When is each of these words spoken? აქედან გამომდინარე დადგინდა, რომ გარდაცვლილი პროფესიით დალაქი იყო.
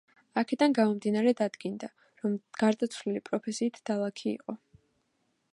აქედან 0.41 0.71
გამომდინარე 0.77 1.33
დადგინდა, 1.41 1.91
რომ 2.23 2.39
გარდაცვლილი 2.63 3.23
პროფესიით 3.31 3.81
დალაქი 3.91 4.29
იყო. 4.37 4.61